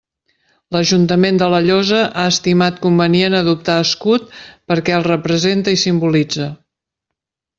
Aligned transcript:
L'Ajuntament 0.75 1.35
de 1.41 1.49
la 1.53 1.59
Llosa 1.65 1.99
ha 2.21 2.23
estimat 2.29 2.79
convenient 2.87 3.35
adoptar 3.41 3.77
escut 3.83 4.25
perquè 4.73 4.97
el 5.01 5.07
represente 5.09 5.77
i 5.77 5.81
simbolitze. 5.85 6.49